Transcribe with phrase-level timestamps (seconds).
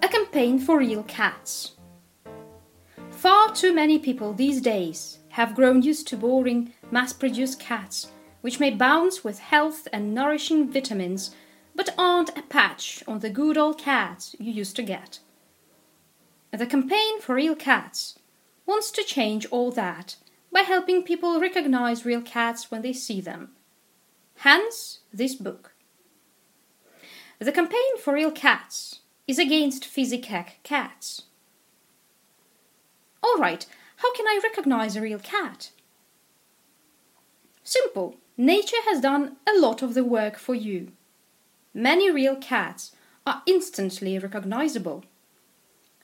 [0.00, 1.73] A campaign for real cats.
[3.54, 8.08] Far too many people these days have grown used to boring, mass produced cats,
[8.40, 11.36] which may bounce with health and nourishing vitamins,
[11.72, 15.20] but aren't a patch on the good old cats you used to get.
[16.50, 18.18] The campaign for real cats
[18.66, 20.16] wants to change all that
[20.50, 23.50] by helping people recognize real cats when they see them.
[24.38, 25.76] Hence, this book.
[27.38, 31.22] The campaign for real cats is against physicac cats.
[33.24, 33.64] All right,
[33.96, 35.70] how can I recognize a real cat?
[37.62, 38.16] Simple.
[38.36, 40.92] Nature has done a lot of the work for you.
[41.72, 42.92] Many real cats
[43.26, 45.04] are instantly recognizable.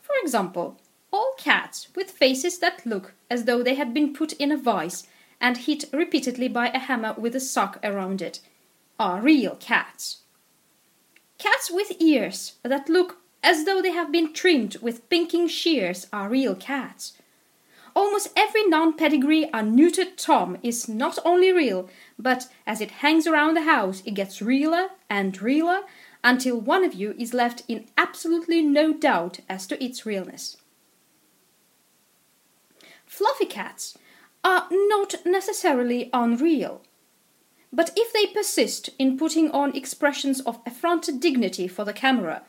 [0.00, 0.80] For example,
[1.12, 5.06] all cats with faces that look as though they had been put in a vise
[5.42, 8.40] and hit repeatedly by a hammer with a sock around it
[8.98, 10.22] are real cats.
[11.36, 16.28] Cats with ears that look as though they have been trimmed with pinking shears are
[16.28, 17.14] real cats.
[17.94, 21.88] Almost every non pedigree unneutered Tom is not only real,
[22.18, 25.82] but as it hangs around the house, it gets realer and realer
[26.22, 30.56] until one of you is left in absolutely no doubt as to its realness.
[33.06, 33.98] Fluffy cats
[34.44, 36.82] are not necessarily unreal.
[37.72, 42.42] But if they persist in putting on expressions of affronted dignity for the camera,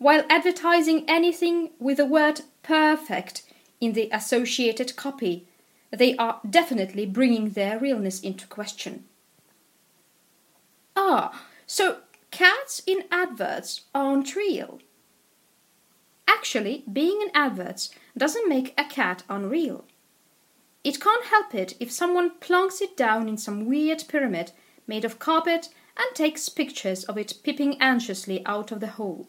[0.00, 3.42] while advertising anything with the word perfect
[3.82, 5.46] in the associated copy,
[5.90, 9.04] they are definitely bringing their realness into question.
[10.96, 11.98] Ah, so
[12.30, 14.80] cats in adverts aren't real.
[16.26, 19.84] Actually, being in adverts doesn't make a cat unreal.
[20.82, 24.52] It can't help it if someone plunks it down in some weird pyramid
[24.86, 25.68] made of carpet
[25.98, 29.28] and takes pictures of it peeping anxiously out of the hole.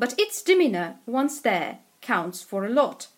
[0.00, 3.08] But its demeanor, once there, counts for a lot.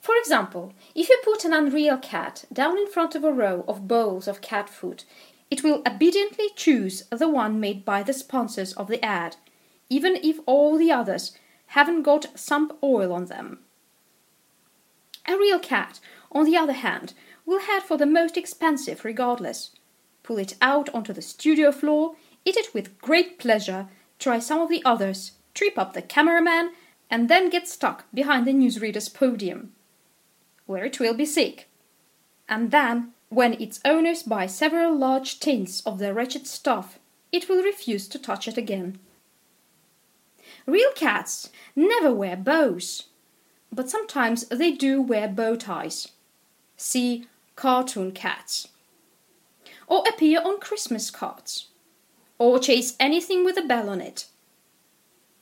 [0.00, 3.86] For example, if you put an unreal cat down in front of a row of
[3.86, 5.04] bowls of cat food,
[5.50, 9.36] it will obediently choose the one made by the sponsors of the ad,
[9.90, 13.58] even if all the others haven't got some oil on them.
[15.28, 16.00] A real cat,
[16.32, 17.12] on the other hand,
[17.44, 19.72] will head for the most expensive regardless.
[20.22, 22.16] Pull it out onto the studio floor,
[22.46, 23.88] eat it with great pleasure,
[24.18, 26.72] try some of the others, trip up the cameraman,
[27.10, 29.72] and then get stuck behind the newsreader's podium,
[30.66, 31.68] where it will be sick.
[32.48, 36.98] And then, when its owners buy several large tins of the wretched stuff,
[37.32, 38.98] it will refuse to touch it again.
[40.66, 43.08] Real cats never wear bows,
[43.72, 46.12] but sometimes they do wear bow ties.
[46.76, 47.26] See
[47.56, 48.68] cartoon cats.
[49.86, 51.68] Or appear on Christmas cards.
[52.44, 54.26] Or chase anything with a bell on it.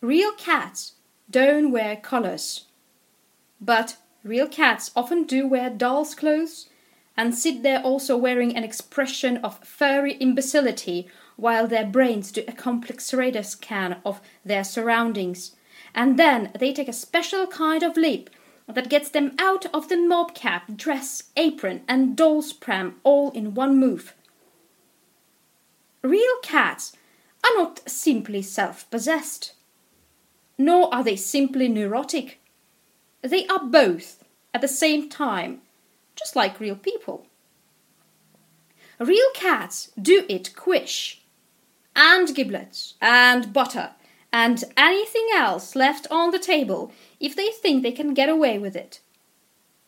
[0.00, 0.92] Real cats
[1.28, 2.66] don't wear collars.
[3.60, 6.68] But real cats often do wear doll's clothes
[7.16, 12.52] and sit there also wearing an expression of furry imbecility while their brains do a
[12.52, 15.56] complex radar scan of their surroundings.
[15.96, 18.30] And then they take a special kind of leap
[18.68, 23.54] that gets them out of the mob cap, dress, apron, and doll's pram all in
[23.54, 24.14] one move.
[26.02, 26.96] Real cats
[27.44, 29.54] are not simply self possessed,
[30.58, 32.40] nor are they simply neurotic.
[33.22, 35.62] They are both at the same time
[36.16, 37.26] just like real people.
[38.98, 41.22] Real cats do eat quiche.
[41.94, 43.90] And giblets, and butter,
[44.32, 46.90] and anything else left on the table
[47.20, 49.00] if they think they can get away with it.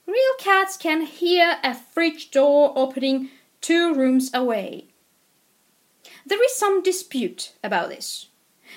[0.06, 3.30] Real cats can hear a fridge door opening
[3.62, 4.88] two rooms away.
[6.26, 8.28] There is some dispute about this.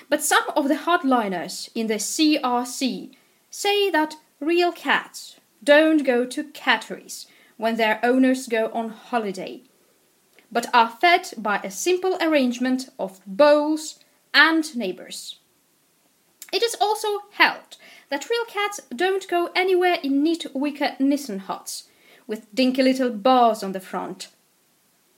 [0.08, 3.14] But some of the hardliners in the CRC
[3.50, 9.62] say that real cats don't go to catteries when their owners go on holiday,
[10.52, 13.98] but are fed by a simple arrangement of bowls
[14.32, 15.38] and neighbors.
[16.52, 17.76] It is also held
[18.08, 21.88] that real cats don't go anywhere in neat wicker Nissen huts
[22.26, 24.28] with dinky little bars on the front.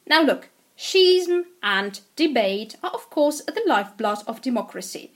[0.06, 0.50] Now look,
[0.82, 5.12] schism and debate are of course the lifeblood of democracy,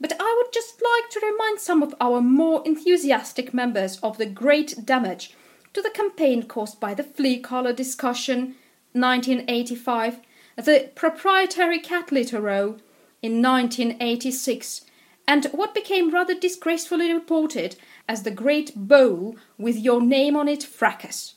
[0.00, 4.26] but I would just like to remind some of our more enthusiastic members of the
[4.26, 5.34] great damage
[5.74, 8.54] to the campaign caused by the flea collar discussion
[8.92, 10.20] 1985,
[10.56, 12.76] the proprietary cat litter row
[13.20, 14.84] in 1986,
[15.26, 17.74] and what became rather disgracefully reported
[18.08, 21.34] as the Great Bowl with Your Name on It fracas,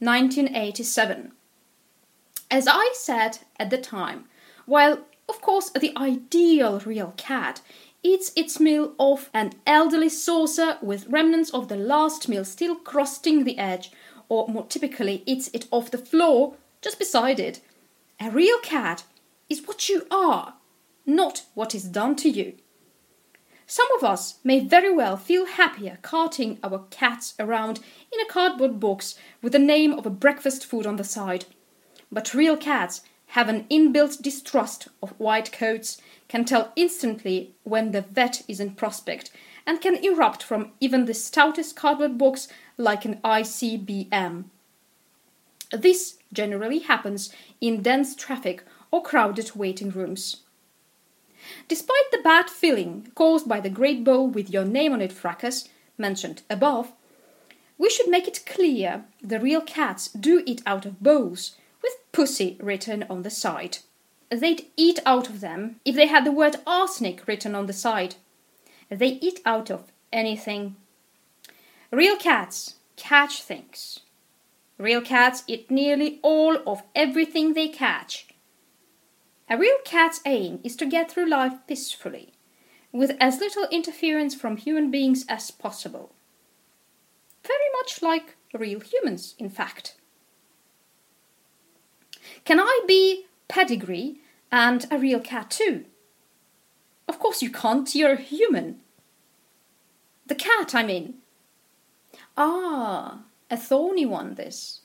[0.00, 1.30] 1987.
[2.50, 4.24] As I said at the time,
[4.66, 7.60] while of course the ideal real cat
[8.02, 13.44] eats its meal off an elderly saucer with remnants of the last meal still crusting
[13.44, 13.92] the edge,
[14.28, 17.60] or more typically eats it off the floor just beside it.
[18.18, 19.04] A real cat
[19.48, 20.54] is what you are,
[21.06, 22.54] not what is done to you.
[23.66, 27.78] Some of us may very well feel happier carting our cats around
[28.12, 31.44] in a cardboard box with the name of a breakfast food on the side.
[32.12, 38.02] But real cats have an inbuilt distrust of white coats, can tell instantly when the
[38.02, 39.30] vet is in prospect,
[39.64, 44.44] and can erupt from even the stoutest cardboard box like an ICBM.
[45.70, 50.38] This generally happens in dense traffic or crowded waiting rooms.
[51.68, 55.68] Despite the bad feeling caused by the great bowl with your name on it fracas,
[55.96, 56.92] mentioned above,
[57.78, 61.56] we should make it clear the real cats do eat out of bowls
[62.12, 63.78] pussy written on the side.
[64.30, 68.14] They'd eat out of them if they had the word arsenic written on the side.
[68.88, 70.76] They eat out of anything.
[71.90, 74.00] Real cats catch things.
[74.78, 78.28] Real cats eat nearly all of everything they catch.
[79.48, 82.32] A real cat's aim is to get through life peacefully,
[82.92, 86.12] with as little interference from human beings as possible.
[87.42, 89.96] Very much like real humans, in fact.
[92.44, 94.18] Can I be pedigree
[94.50, 95.84] and a real cat too?
[97.08, 98.80] Of course you can't, you're human.
[100.26, 101.14] The cat, I mean.
[102.36, 103.20] Ah,
[103.50, 104.80] a thorny one, this.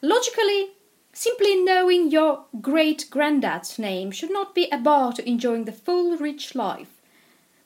[0.00, 0.70] Logically,
[1.18, 6.16] Simply knowing your great granddad's name should not be a bar to enjoying the full,
[6.16, 7.02] rich life.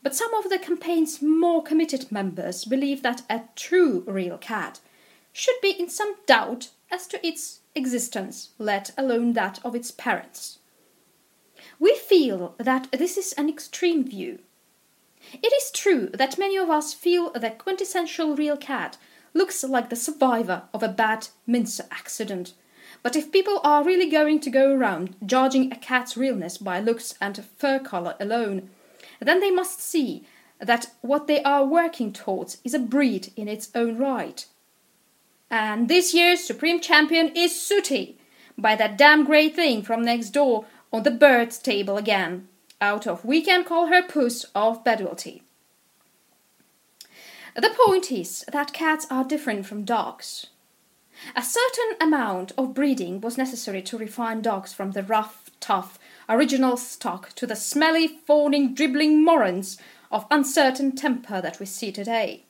[0.02, 4.80] But some of the campaign's more committed members believe that a true real cat
[5.34, 10.58] should be in some doubt as to its existence, let alone that of its parents.
[11.78, 14.40] We feel that this is an extreme view.
[15.34, 18.98] It is true that many of us feel the quintessential real cat
[19.34, 22.54] looks like the survivor of a bad mincer accident
[23.02, 27.14] but if people are really going to go around judging a cat's realness by looks
[27.20, 28.70] and fur color alone,
[29.20, 30.24] then they must see
[30.60, 34.46] that what they are working towards is a breed in its own right.
[35.52, 38.16] And this year's supreme champion is Sooty,
[38.56, 42.48] by that damn grey thing from next door on the birds table again,
[42.80, 45.42] out of We Can Call Her Puss of Bedwellty.
[47.54, 50.46] The point is that cats are different from dogs.
[51.36, 55.98] A certain amount of breeding was necessary to refine dogs from the rough, tough,
[56.30, 59.76] original stock to the smelly, fawning, dribbling morons
[60.10, 62.46] of uncertain temper that we see today.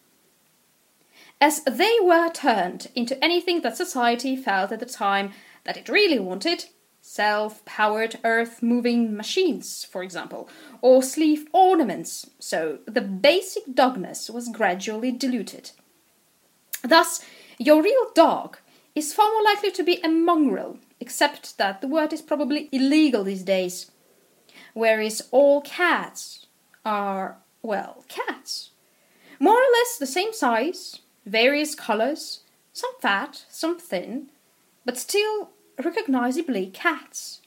[1.43, 5.33] As they were turned into anything that society felt at the time
[5.65, 6.67] that it really wanted
[7.01, 10.49] self powered earth moving machines, for example,
[10.83, 15.73] or sleeve ornaments, so the basic dogness was gradually diluted.
[16.85, 17.25] Thus,
[17.59, 18.59] your real dog
[18.95, 23.25] is far more likely to be a mongrel, except that the word is probably illegal
[23.25, 23.91] these days.
[24.75, 26.47] Whereas all cats
[26.85, 28.71] are, well, cats.
[29.41, 32.41] More or less the same size, various colors,
[32.73, 34.31] some fat, some thin,
[34.85, 35.51] but still
[35.83, 37.41] recognizably cats.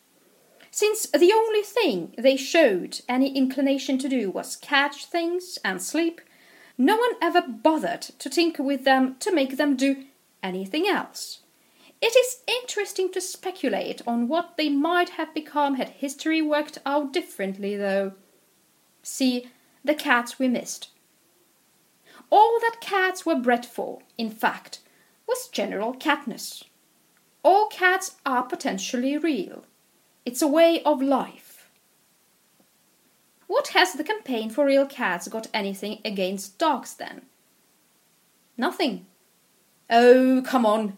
[0.71, 6.21] Since the only thing they showed any inclination to do was catch things and sleep,
[6.77, 10.05] no one ever bothered to tinker with them to make them do
[10.43, 11.39] anything else.
[12.01, 17.13] It is interesting to speculate on what they might have become had history worked out
[17.13, 18.13] differently, though.
[19.01, 19.49] See
[19.83, 20.89] the cats we missed.
[22.35, 24.79] All that cats were bred for, in fact,
[25.25, 26.65] was general catness.
[27.43, 29.63] All cats are potentially real.
[30.25, 31.69] It's a way of life.
[33.47, 37.21] What has the campaign for real cats got anything against dogs then?
[38.57, 39.05] Nothing.
[39.89, 40.97] Oh, come on.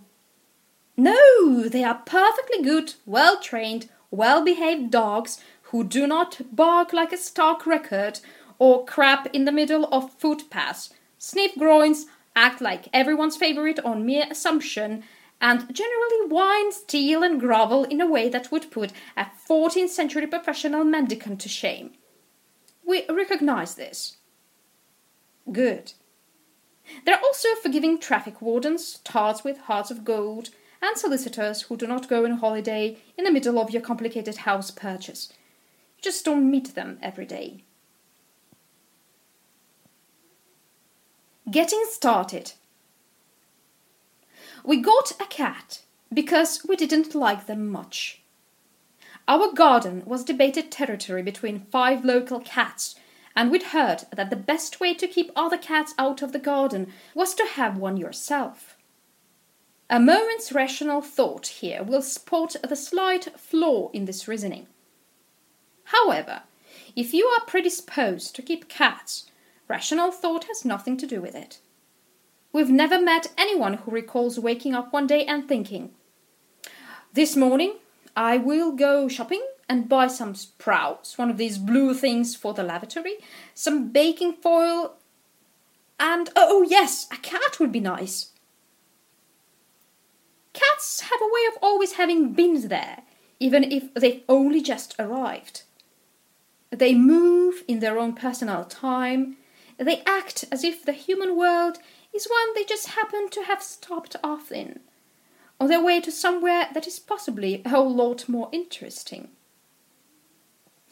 [0.97, 5.39] No, they are perfectly good, well trained, well behaved dogs
[5.69, 8.21] who do not bark like a stock record
[8.57, 12.05] or crap in the middle of footpaths, sniff groins,
[12.35, 15.03] act like everyone's favorite on mere assumption,
[15.39, 20.27] and generally whine, steal, and grovel in a way that would put a 14th century
[20.27, 21.91] professional mendicant to shame.
[22.85, 24.17] We recognize this.
[25.51, 25.93] Good.
[27.05, 30.49] There are also forgiving traffic wardens, tarts with hearts of gold,
[30.81, 34.71] and solicitors who do not go on holiday in the middle of your complicated house
[34.71, 35.31] purchase.
[35.97, 37.63] You just don't meet them every day.
[41.49, 42.51] Getting started.
[44.65, 45.81] We got a cat
[46.13, 48.21] because we didn't like them much.
[49.29, 52.95] Our garden was debated territory between five local cats,
[53.33, 56.91] and we'd heard that the best way to keep other cats out of the garden
[57.15, 58.75] was to have one yourself.
[59.89, 64.67] A moment's rational thought here will spot the slight flaw in this reasoning.
[65.85, 66.41] However,
[66.93, 69.31] if you are predisposed to keep cats,
[69.67, 71.59] rational thought has nothing to do with it.
[72.53, 75.91] We've never met anyone who recalls waking up one day and thinking,
[77.13, 77.75] This morning
[78.15, 82.63] I will go shopping and buy some sprouts, one of these blue things for the
[82.63, 83.15] lavatory,
[83.53, 84.95] some baking foil,
[85.99, 88.31] and oh, yes, a cat would be nice.
[90.53, 93.03] Cats have a way of always having been there,
[93.39, 95.63] even if they've only just arrived.
[96.69, 99.37] They move in their own personal time.
[99.77, 101.77] They act as if the human world
[102.13, 104.79] is one they just happen to have stopped off in,
[105.59, 109.29] on their way to somewhere that is possibly a whole lot more interesting.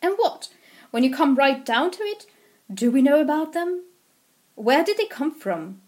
[0.01, 0.49] And what,
[0.91, 2.27] when you come right down to it,
[2.71, 3.83] do we know about them?
[4.55, 5.81] Where did they come from?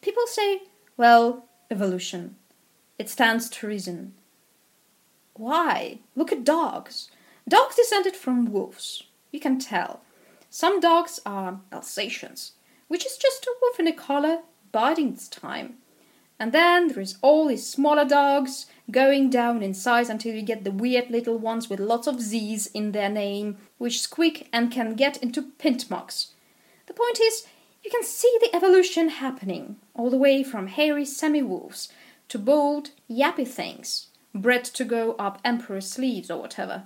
[0.00, 0.62] People say,
[0.96, 2.36] well, evolution.
[2.98, 4.14] It stands to reason.
[5.34, 5.98] Why?
[6.14, 7.10] Look at dogs.
[7.48, 9.04] Dogs descended from wolves.
[9.30, 10.00] You can tell.
[10.56, 12.52] Some dogs are Alsatians,
[12.86, 15.78] which is just a wolf in a collar biding its time.
[16.38, 20.62] And then there is all these smaller dogs going down in size until you get
[20.62, 24.94] the weird little ones with lots of Z's in their name, which squeak and can
[24.94, 26.28] get into pint marks.
[26.86, 27.48] The point is,
[27.82, 31.88] you can see the evolution happening, all the way from hairy semi wolves
[32.28, 36.84] to bold, yappy things, bred to go up emperor's sleeves or whatever.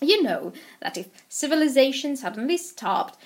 [0.00, 3.18] You know that if civilization suddenly stopped,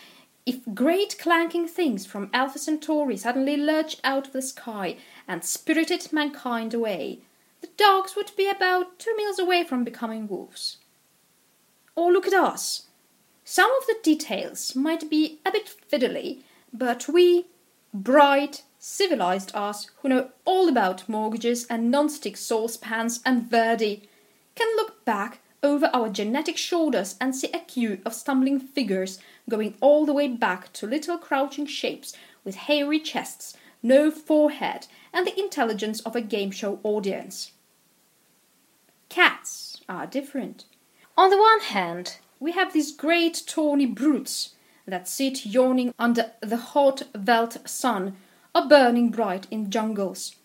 [0.44, 4.96] if great clanking things from Alpha Centauri suddenly lurched out of the sky
[5.28, 7.20] and spirited mankind away,
[7.60, 10.78] the dogs would be about two miles away from becoming wolves.
[11.94, 12.86] Or look at us.
[13.44, 16.40] Some of the details might be a bit fiddly,
[16.72, 17.46] but we,
[17.92, 24.08] bright, civilized us who know all about mortgages and non-stick saucepans and Verdi,
[24.56, 29.74] can look back over our genetic shoulders and see a queue of stumbling figures going
[29.80, 32.14] all the way back to little crouching shapes
[32.44, 37.52] with hairy chests, no forehead, and the intelligence of a game show audience.
[39.08, 40.64] Cats are different.
[41.16, 44.54] On the one hand, we have these great tawny brutes
[44.86, 48.16] that sit yawning under the hot veldt sun
[48.54, 50.36] or burning bright in jungles.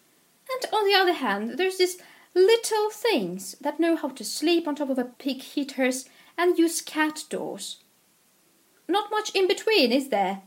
[0.49, 1.97] And on the other hand, there's these
[2.37, 6.05] little things that know how to sleep on top of a pig heaters
[6.37, 7.77] and use cat doors.
[8.87, 10.43] Not much in between, is there?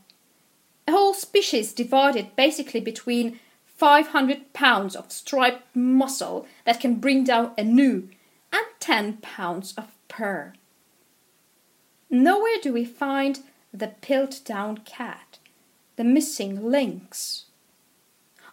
[0.87, 7.53] A whole species divided basically between 500 pounds of striped muscle that can bring down
[7.59, 8.09] a gnu
[8.53, 10.55] and 10 pounds of purr.
[12.09, 13.41] Nowhere do we find
[13.73, 15.39] the Piltdown cat,
[15.97, 17.45] the missing lynx.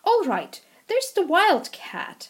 [0.03, 2.29] All right, there's the wild cat.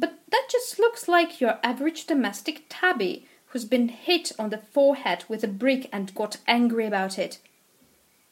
[0.00, 5.24] But that just looks like your average domestic tabby who's been hit on the forehead
[5.28, 7.38] with a brick and got angry about it.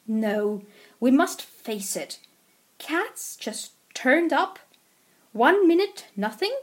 [0.07, 0.63] No,
[0.99, 2.21] we must face it.
[2.79, 4.59] Cats just turned up.
[5.33, 6.57] One minute, nothing.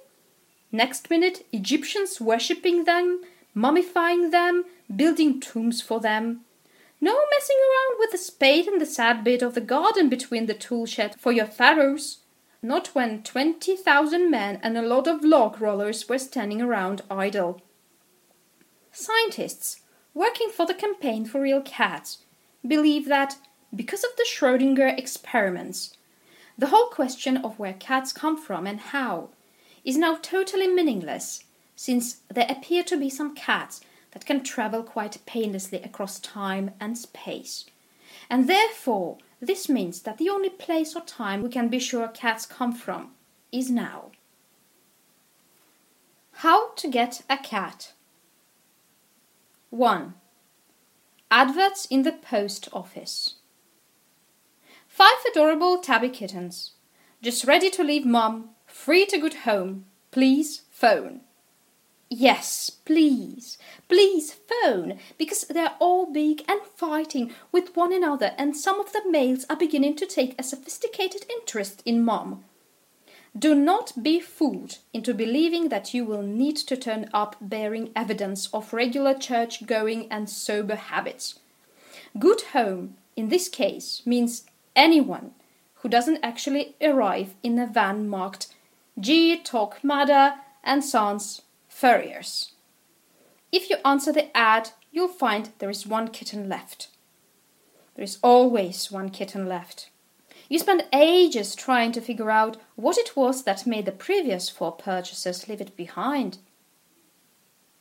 [0.72, 3.22] Next minute, Egyptians worshipping them,
[3.56, 6.42] mummifying them, building tombs for them.
[7.00, 10.54] No messing around with the spade and the sad bit of the garden between the
[10.56, 12.22] tool shed for your pharaohs.
[12.66, 17.62] Not when twenty thousand men and a lot of log rollers were standing around idle.
[18.92, 19.82] Scientists
[20.16, 22.24] working for the campaign for real cats
[22.68, 23.38] believe that
[23.76, 25.96] because of the Schrödinger experiments,
[26.58, 29.30] the whole question of where cats come from and how
[29.84, 31.44] is now totally meaningless,
[31.76, 33.82] since there appear to be some cats
[34.14, 37.66] that can travel quite painlessly across time and space.
[38.28, 42.46] And therefore, this means that the only place or time we can be sure cats
[42.46, 43.12] come from
[43.52, 44.12] is now.
[46.40, 47.94] How to get a cat.
[49.70, 50.14] 1.
[51.32, 53.36] Adverts in the post office.
[54.88, 56.72] Five adorable tabby kittens,
[57.22, 59.86] just ready to leave mum, free to go home.
[60.12, 61.25] Please phone.
[62.10, 63.58] Yes, please,
[63.90, 69.02] please phone, because they're all big and fighting with one another, and some of the
[69.10, 72.44] males are beginning to take a sophisticated interest in mom.
[73.38, 78.48] Do not be fooled into believing that you will need to turn up bearing evidence
[78.54, 81.40] of regular church going and sober habits.
[82.18, 84.46] Good home, in this case, means
[84.76, 85.32] anyone
[85.76, 88.54] who doesn't actually arrive in a van marked
[88.98, 89.38] G.
[89.44, 91.42] Torquemada and Sons
[91.76, 92.54] Furriers.
[93.52, 96.88] If you answer the ad, you'll find there is one kitten left.
[97.96, 99.90] There is always one kitten left.
[100.48, 104.72] You spend ages trying to figure out what it was that made the previous four
[104.72, 106.38] purchasers leave it behind.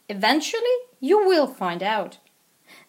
[0.08, 2.18] Eventually, you will find out.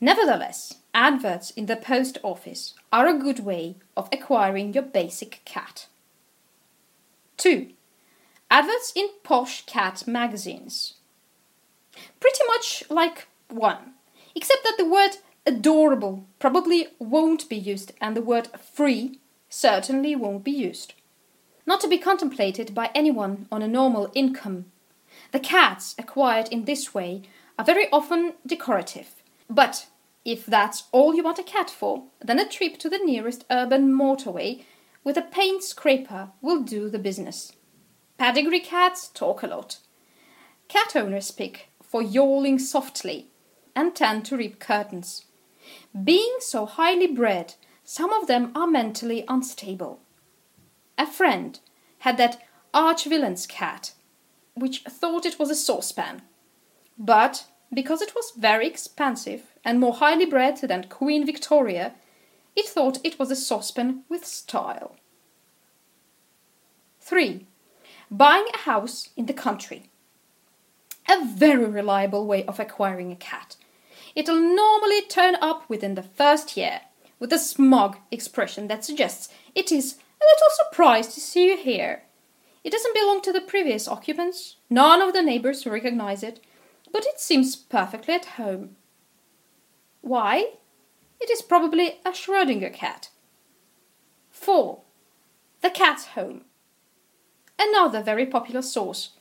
[0.01, 5.85] Nevertheless, adverts in the post office are a good way of acquiring your basic cat.
[7.37, 7.67] 2.
[8.49, 10.95] Adverts in posh cat magazines.
[12.19, 13.77] Pretty much like 1,
[14.35, 20.43] except that the word adorable probably won't be used and the word free certainly won't
[20.43, 20.93] be used.
[21.65, 24.65] Not to be contemplated by anyone on a normal income.
[25.31, 27.23] The cats acquired in this way
[27.57, 29.23] are very often decorative.
[29.49, 29.87] But
[30.23, 33.93] if that's all you want a cat for, then a trip to the nearest urban
[33.93, 34.63] motorway
[35.03, 37.53] with a paint scraper will do the business.
[38.17, 39.79] Pedigree cats talk a lot.
[40.67, 43.27] Cat owners pick for yawling softly
[43.75, 45.25] and tend to rip curtains.
[46.03, 47.55] Being so highly bred
[47.87, 49.99] some of them are mentally unstable.
[50.97, 51.59] A friend
[51.99, 52.41] had that
[52.73, 53.93] arch villain's cat,
[54.55, 56.23] which thought it was a saucepan.
[56.97, 61.93] But because it was very expensive and more highly bred than Queen Victoria,
[62.55, 64.95] it thought it was a saucepan with style.
[67.01, 67.45] 3.
[68.11, 69.89] Buying a house in the country.
[71.09, 73.55] A very reliable way of acquiring a cat.
[74.15, 76.81] It'll normally turn up within the first year
[77.19, 82.03] with a smug expression that suggests it is a little surprised to see you here.
[82.63, 84.55] It doesn't belong to the previous occupants.
[84.69, 86.39] None of the neighbors recognize it,
[86.91, 88.75] but it seems perfectly at home.
[90.01, 90.51] Why?
[91.19, 93.09] It is probably a Schrödinger cat.
[94.31, 94.81] 4.
[95.61, 96.45] The cat's home.
[97.59, 99.11] Another very popular source,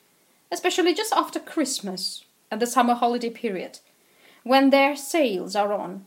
[0.50, 3.78] especially just after Christmas and the summer holiday period,
[4.42, 6.04] when their sales are on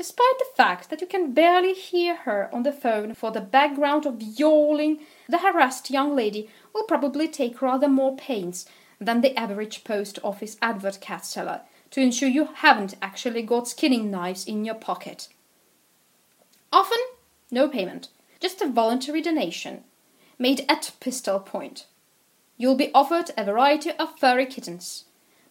[0.00, 4.06] despite the fact that you can barely hear her on the phone for the background
[4.06, 8.64] of yawling, the harassed young lady will probably take rather more pains
[8.98, 14.10] than the average post office advert cat seller to ensure you haven't actually got skinning
[14.10, 15.28] knives in your pocket.
[16.72, 17.00] Often,
[17.50, 18.08] no payment,
[18.40, 19.84] just a voluntary donation,
[20.40, 21.86] made at pistol point.
[22.56, 25.04] You'll be offered a variety of furry kittens,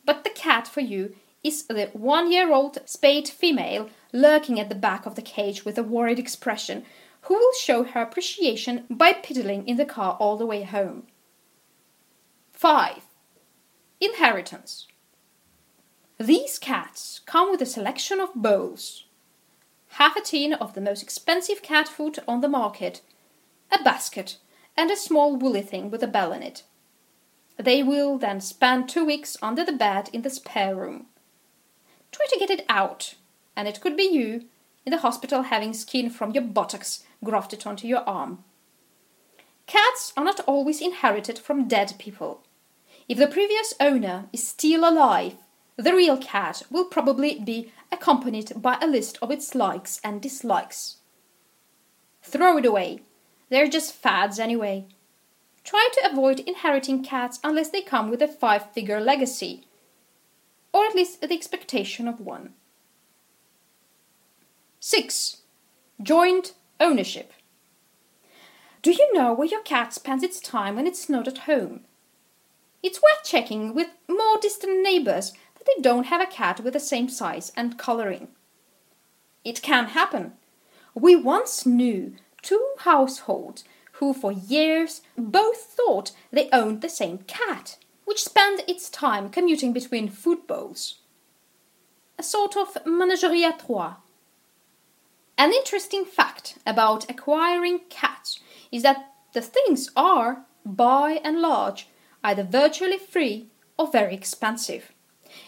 [0.03, 4.75] but the cat for you is the one year old spayed female lurking at the
[4.75, 6.83] back of the cage with a worried expression,
[7.23, 11.03] who will show her appreciation by piddling in the car all the way home.
[12.53, 13.01] 5.
[14.01, 14.87] Inheritance.
[16.17, 19.05] These cats come with a selection of bowls,
[19.91, 23.01] half a tin of the most expensive cat food on the market,
[23.71, 24.37] a basket,
[24.79, 26.63] and a small woolly thing with a bell in it.
[27.57, 31.07] They will then spend two weeks under the bed in the spare room.
[32.13, 33.15] Try to get it out
[33.57, 34.45] and it could be you
[34.85, 38.45] in the hospital having skin from your buttocks grafted onto your arm.
[39.67, 42.41] Cats are not always inherited from dead people.
[43.09, 45.35] If the previous owner is still alive,
[45.75, 50.99] the real cat will probably be accompanied by a list of its likes and dislikes.
[52.23, 53.01] Throw it away.
[53.49, 54.85] They're just fads anyway.
[55.63, 59.65] Try to avoid inheriting cats unless they come with a five figure legacy,
[60.73, 62.53] or at least the expectation of one.
[64.79, 65.37] 6.
[66.01, 67.33] Joint ownership.
[68.81, 71.81] Do you know where your cat spends its time when it's not at home?
[72.81, 76.79] It's worth checking with more distant neighbors that they don't have a cat with the
[76.79, 78.29] same size and coloring.
[79.43, 80.33] It can happen.
[80.95, 87.77] We once knew two households who for years both thought they owned the same cat,
[88.05, 90.99] which spent its time commuting between food bowls.
[92.19, 93.95] a sort of menagerie à trois.
[95.37, 98.41] An interesting fact about acquiring cats
[98.73, 101.87] is that the things are, by and large,
[102.21, 103.47] either virtually free
[103.77, 104.91] or very expensive.